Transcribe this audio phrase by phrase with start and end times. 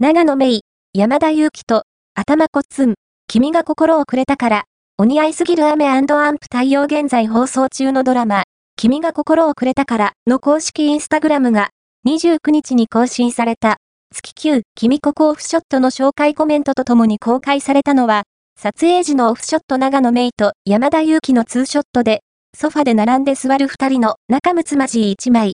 [0.00, 0.60] 長野芽衣、
[0.94, 1.82] 山田裕貴と、
[2.14, 2.94] 頭こっつん、
[3.26, 4.64] 君が心をくれたから、
[4.96, 8.44] お似合いすぎる雨アンプ対応現在放送中のドラマ、
[8.76, 11.70] 君が心をくれたからの公式インスタグラムが
[12.06, 13.78] 29日に更新された
[14.14, 18.22] 月9君ここオフショットの紹介コメントとともに公開されたのは
[18.56, 22.20] 撮影時のオフショット長野メイと山田裕貴のツーショットで
[22.56, 25.46] ソファで並んで座る二人の仲睦まじい一枚。